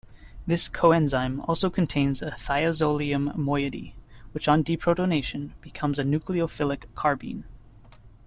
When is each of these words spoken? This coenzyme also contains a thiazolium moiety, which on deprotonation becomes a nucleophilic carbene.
This 0.47 0.67
coenzyme 0.67 1.47
also 1.47 1.69
contains 1.69 2.23
a 2.23 2.31
thiazolium 2.31 3.35
moiety, 3.37 3.93
which 4.31 4.47
on 4.47 4.63
deprotonation 4.63 5.51
becomes 5.61 5.99
a 5.99 6.03
nucleophilic 6.03 6.85
carbene. 6.95 7.43